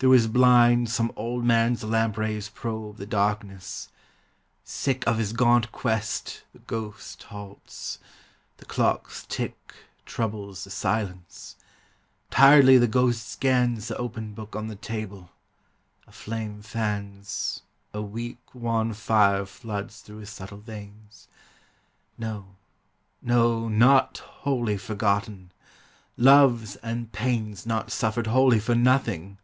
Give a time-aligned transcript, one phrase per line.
[0.00, 3.88] Through his blind Some old man's lamp rays probe the darkness.
[4.62, 7.98] Sick Of his gaunt quest, the ghost halts.
[8.58, 9.74] The clock's tick
[10.06, 11.56] Troubles the silence.
[12.30, 15.30] Tiredly the ghost scans The opened book on the table.
[16.06, 17.62] A flame fans,
[17.92, 21.26] A weak wan fire floods through his subtle veins.
[22.16, 22.54] No,
[23.20, 25.50] no, not wholly forgotten!
[26.16, 29.38] Loves and pains Not suffered wholly for nothing!